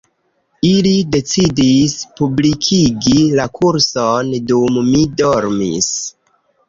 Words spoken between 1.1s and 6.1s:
decidis publikigi la kurson dum mi dormis